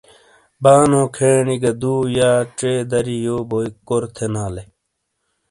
بانو 0.63 1.03
کھینی 1.15 1.55
گہ 1.61 1.71
دو 1.81 1.95
یا 2.17 2.31
چئے 2.57 2.75
دری 2.91 3.17
یو 3.25 3.37
بوئی 3.49 3.67
کور 3.87 4.03
تھینالے۔ 4.15 4.63